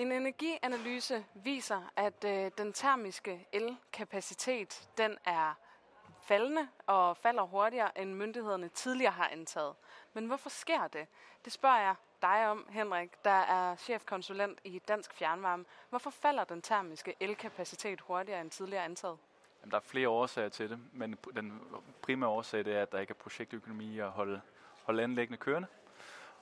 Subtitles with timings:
[0.00, 5.54] En energianalyse viser, at øh, den termiske elkapacitet den er
[6.22, 9.74] faldende og falder hurtigere, end myndighederne tidligere har antaget.
[10.12, 11.06] Men hvorfor sker det?
[11.44, 15.64] Det spørger jeg dig om, Henrik, der er chefkonsulent i Dansk Fjernvarme.
[15.90, 19.18] Hvorfor falder den termiske elkapacitet hurtigere end tidligere antaget?
[19.60, 21.60] Jamen, der er flere årsager til det, men den
[22.02, 24.40] primære årsag det er, at der ikke er projektøkonomi at holde,
[24.82, 25.68] holde anlæggene kørende.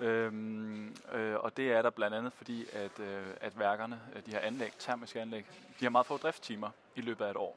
[0.01, 4.31] Øhm, øh, og det er der blandt andet fordi, at, øh, at værkerne, øh, de
[4.31, 5.47] her anlæg, termiske anlæg,
[5.81, 7.57] de har meget få driftstimer i løbet af et år.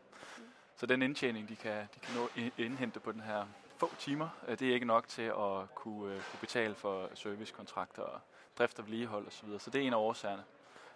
[0.75, 3.45] Så den indtjening, de kan, de kan nå indhente på den her
[3.77, 8.01] få timer, øh, det er ikke nok til at kunne, øh, kunne betale for servicekontrakter
[8.01, 8.19] og
[8.57, 9.49] drift og vedligehold osv.
[9.49, 10.43] Så, så det er en af årsagerne,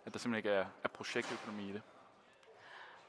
[0.05, 1.81] at der simpelthen ikke er, er projektøkonomi i det.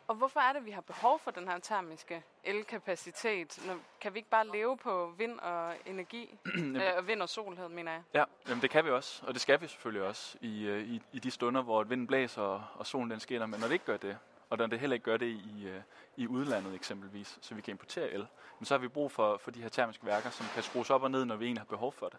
[0.09, 3.59] Og hvorfor er det, at vi har behov for den her termiske elkapacitet?
[3.67, 6.39] Når, kan vi ikke bare leve på vind og energi?
[6.99, 8.03] øh, vind og sol, mener jeg.
[8.15, 11.03] Ja, jamen det kan vi også, og det skal vi selvfølgelig også i, øh, i,
[11.13, 13.47] i de stunder, hvor vinden blæser og, og solen den skinner.
[13.47, 14.19] Men når det ikke gør det,
[14.51, 15.81] og når det heller ikke gør det i, øh,
[16.17, 18.27] i udlandet eksempelvis, så vi kan importere el,
[18.59, 21.03] men så har vi brug for, for de her termiske værker, som kan skrues op
[21.03, 22.19] og ned, når vi egentlig har behov for det.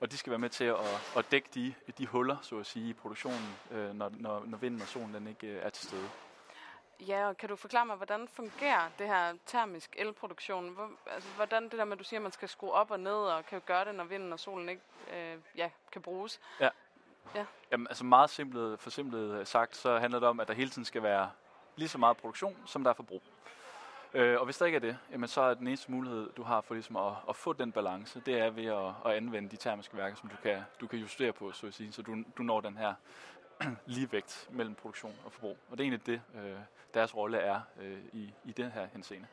[0.00, 0.76] Og de skal være med til at,
[1.16, 4.82] at dække de, de huller, så at sige, i produktionen, øh, når, når, når vinden
[4.82, 6.08] og solen den ikke er til stede.
[7.06, 10.68] Ja, og kan du forklare mig, hvordan fungerer det her termisk elproduktion?
[10.68, 13.00] Hvor, altså, hvordan det der med, at du siger, at man skal skrue op og
[13.00, 14.82] ned, og kan gøre det, når vinden og solen ikke
[15.14, 16.40] øh, ja, kan bruges?
[16.60, 16.68] Ja.
[17.34, 17.44] ja.
[17.72, 20.84] Jamen, altså meget simpelt, for simpelt sagt, så handler det om, at der hele tiden
[20.84, 21.30] skal være
[21.76, 23.22] lige så meget produktion, som der er forbrug.
[24.14, 26.60] Øh, og hvis der ikke er det, jamen, så er den eneste mulighed, du har
[26.60, 29.96] for ligesom at, at få den balance, det er ved at, at anvende de termiske
[29.96, 32.60] værker, som du kan, du kan justere på, så at sige, så du, du når
[32.60, 32.94] den her
[33.86, 35.56] ligevægt mellem produktion og forbrug.
[35.70, 36.58] Og det er egentlig det, øh,
[36.94, 39.26] deres rolle er øh, i, i den her henseende.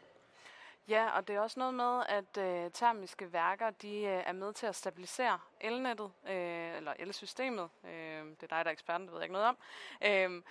[0.88, 4.54] Ja, og det er også noget med, at øh, termiske værker de øh, er med
[4.54, 7.70] til at stabilisere elnettet, øh, eller elsystemet.
[7.84, 9.58] Øh, det er dig, der er eksperten, det ved jeg ikke noget om.
[10.06, 10.44] Øh,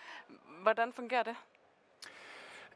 [0.63, 1.37] hvordan fungerer det?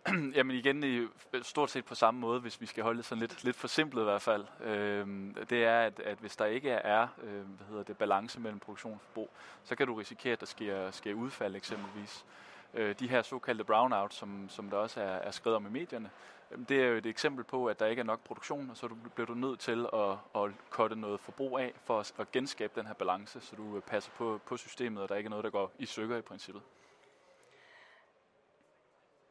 [0.37, 1.09] Jamen igen, i, øh,
[1.43, 4.05] stort set på samme måde, hvis vi skal holde det sådan lidt, lidt forsimplet i
[4.05, 4.45] hvert fald.
[4.65, 5.07] Øh,
[5.51, 8.95] det er, at, at hvis der ikke er øh, hvad hedder det, balance mellem produktion
[8.95, 9.31] og forbrug,
[9.65, 12.25] så kan du risikere, at der sker, sker udfald eksempelvis.
[12.75, 16.11] Øh, de her såkaldte brownout, som, som der også er, er skrevet om i medierne,
[16.51, 18.89] øh, det er jo et eksempel på, at der ikke er nok produktion, og så
[19.15, 22.87] bliver du nødt til at, at kotte noget forbrug af, for at, at genskabe den
[22.87, 25.51] her balance, så du øh, passer på, på systemet, og der ikke er noget, der
[25.51, 26.63] går i stykker i princippet.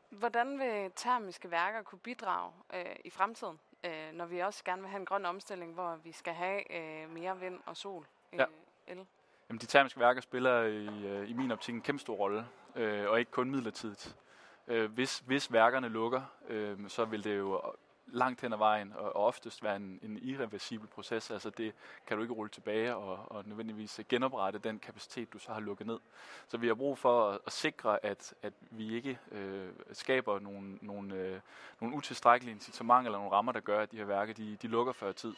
[0.09, 4.89] Hvordan vil termiske værker kunne bidrage øh, i fremtiden, øh, når vi også gerne vil
[4.89, 8.05] have en grøn omstilling, hvor vi skal have øh, mere vind og sol?
[8.33, 8.45] Øh, ja.
[8.87, 9.05] El?
[9.49, 13.09] Jamen, de termiske værker spiller i, øh, i min optik en kæmpe stor rolle, øh,
[13.09, 14.15] og ikke kun midlertidigt.
[14.67, 17.61] Øh, hvis, hvis værkerne lukker, øh, så vil det jo
[18.11, 21.31] langt hen ad vejen, og, og oftest være en, en irreversibel proces.
[21.31, 21.73] Altså det
[22.07, 25.87] kan du ikke rulle tilbage og, og nødvendigvis genoprette den kapacitet, du så har lukket
[25.87, 25.99] ned.
[26.47, 30.77] Så vi har brug for at, at sikre, at, at vi ikke øh, skaber nogle,
[30.81, 31.39] nogle, øh,
[31.81, 34.93] nogle utilstrækkelige incitamenter eller nogle rammer, der gør, at de her værker de, de lukker
[34.93, 35.35] før tid.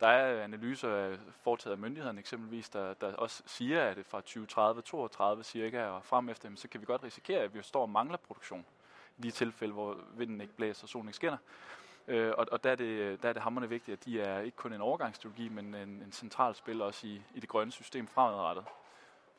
[0.00, 4.20] Der er analyser foretaget af myndighederne eksempelvis, der, der også siger, at fra
[5.38, 8.16] 2030-2032 cirka og frem efter, så kan vi godt risikere, at vi står og mangler
[8.16, 8.66] produktion
[9.18, 11.36] i de tilfælde, hvor vinden ikke blæser og solen ikke skinner.
[12.08, 14.56] Øh, og, og der, er det, der er det hammerende vigtigt, at de er ikke
[14.56, 18.64] kun en overgangsstrategi, men en, en central spil også i, i det grønne system fremadrettet.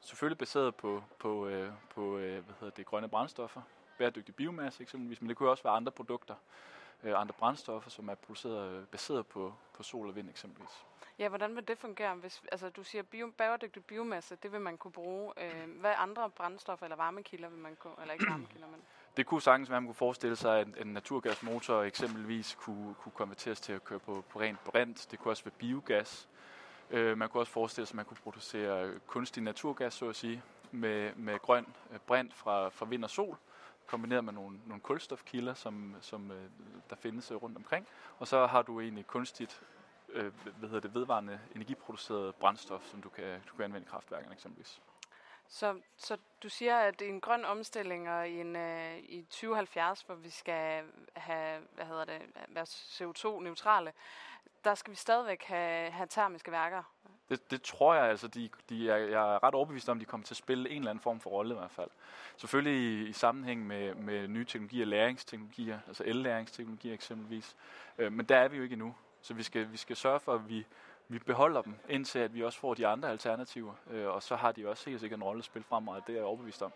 [0.01, 3.61] Selvfølgelig baseret på, på, øh, på øh, hvad hedder det, grønne brændstoffer,
[3.97, 6.35] bæredygtig biomasse eksempelvis, men det kunne også være andre produkter,
[7.03, 10.85] øh, andre brændstoffer, som er produceret øh, baseret på, på sol og vind eksempelvis.
[11.19, 12.15] Ja, hvordan vil det fungere?
[12.15, 15.33] Hvis, altså, du siger bio, bæredygtig biomasse, det vil man kunne bruge.
[15.37, 18.81] Øh, hvad andre brændstoffer eller varmekilder vil man kunne, eller ikke varmekilder, men
[19.17, 23.11] det kunne sagtens være, at man kunne forestille sig, at en naturgasmotor eksempelvis kunne, kunne
[23.11, 25.07] konverteres til at køre på, på rent brint.
[25.11, 26.29] Det kunne også være biogas.
[26.89, 30.43] Øh, man kunne også forestille sig, at man kunne producere kunstig naturgas, så at sige,
[30.71, 33.37] med, med grøn øh, brint fra, fra vind og sol,
[33.87, 36.49] kombineret med nogle, nogle kulstofkilder, som, som øh,
[36.89, 37.87] der findes øh, rundt omkring.
[38.19, 39.61] Og så har du egentlig kunstigt
[40.09, 44.33] øh, hvad hedder det, vedvarende energiproduceret brændstof, som du kan, du kan anvende i kraftværkerne
[44.33, 44.81] eksempelvis.
[45.47, 50.01] Så, så du siger, at i en grøn omstilling og i, en, øh, i 2070,
[50.01, 50.83] hvor vi skal
[51.15, 53.93] have, hvad hedder det, være CO2-neutrale,
[54.63, 56.83] der skal vi stadigvæk have, have termiske værker.
[57.29, 60.05] Det, det tror jeg altså, de, de er, jeg er ret overbevist om, at de
[60.05, 61.89] kommer til at spille en eller anden form for rolle i hvert fald.
[62.37, 67.55] Selvfølgelig i, i sammenhæng med, med nye teknologier, læringsteknologier, altså el-læringsteknologier eksempelvis.
[67.97, 68.95] Øh, men der er vi jo ikke endnu.
[69.21, 70.65] Så vi skal, vi skal sørge for, at vi
[71.07, 73.73] vi beholder dem, indtil at vi også får de andre alternativer.
[73.91, 76.17] Øh, og så har de også helt sikkert en rolle at spille fremad, det er
[76.17, 76.71] jeg overbevist om.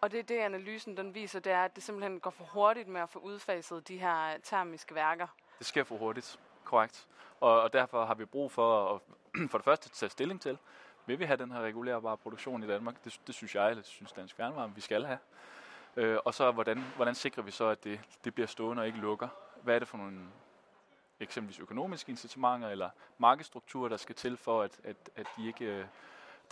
[0.00, 2.88] Og det er det, analysen den viser, det er, at det simpelthen går for hurtigt
[2.88, 5.26] med at få udfaset de her termiske værker.
[5.58, 7.06] Det sker for hurtigt, korrekt.
[7.40, 9.00] Og, og derfor har vi brug for at
[9.50, 10.58] for det første tage stilling til,
[11.06, 13.04] vil vi have den her regulerbare produktion i Danmark?
[13.04, 15.18] Det, det synes jeg, eller det synes Dansk Fjernvarme, vi skal have.
[15.96, 18.98] Øh, og så hvordan, hvordan sikrer vi så, at det, det bliver stående og ikke
[18.98, 19.28] lukker?
[19.62, 20.18] Hvad er det for nogle
[21.20, 25.86] eksempelvis økonomiske incitamenter eller markedsstrukturer, der skal til for, at, at, at de ikke øh,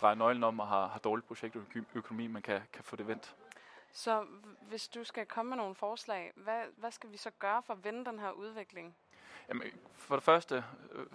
[0.01, 3.35] drejer nøglen om og har, har dårligt projektøkonomi, man kan, kan få det vendt.
[3.91, 4.25] Så
[4.61, 7.83] hvis du skal komme med nogle forslag, hvad, hvad skal vi så gøre for at
[7.83, 8.95] vende den her udvikling?
[9.49, 11.05] Jamen, for det første, øh,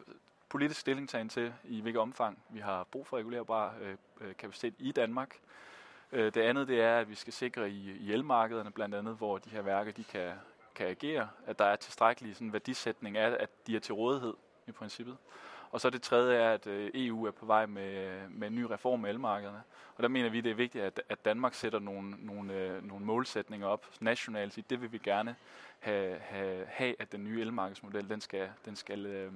[0.48, 4.92] politisk stillingtagen til, i hvilket omfang vi har brug for regulerbar øh, øh, kapacitet i
[4.92, 5.38] Danmark.
[6.12, 9.38] Øh, det andet det er, at vi skal sikre i, i elmarkederne blandt andet, hvor
[9.38, 10.32] de her værker de kan,
[10.74, 14.34] kan agere, at der er tilstrækkelig sådan, værdisætning af, at de er til rådighed
[14.66, 15.16] i princippet.
[15.70, 18.62] Og så det tredje er, at øh, EU er på vej med, med en ny
[18.62, 19.62] reform af elmarkederne.
[19.96, 23.04] Og der mener vi, det er vigtigt, at, at Danmark sætter nogle, nogle, øh, nogle
[23.04, 24.70] målsætninger op nationalt.
[24.70, 25.36] Det vil vi gerne
[25.78, 29.32] have, have, have at den nye elmarkedsmodel den skal, den skal, øh,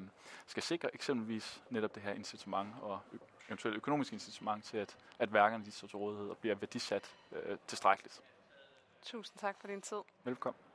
[0.47, 3.01] skal sikre eksempelvis netop det her incitament og
[3.49, 7.59] eventuelt økonomisk incitament til, at, at værkerne de står til rådighed og bliver værdisat øh,
[7.67, 8.21] tilstrækkeligt.
[9.03, 9.99] Tusind tak for din tid.
[10.25, 10.72] Velkommen.